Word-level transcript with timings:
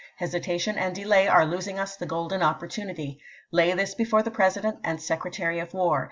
Hesitation 0.15 0.79
and 0.79 0.95
delay 0.95 1.27
are 1.27 1.45
losing 1.45 1.77
us 1.77 1.95
the 1.95 2.07
golden 2.07 2.41
opportunity. 2.41 3.19
Lay 3.51 3.71
this 3.73 3.93
before 3.93 4.23
the 4.23 4.31
President 4.31 4.77
voi."vii., 4.77 4.89
and 4.89 4.99
Secretary 4.99 5.59
of 5.59 5.75
War. 5.75 5.99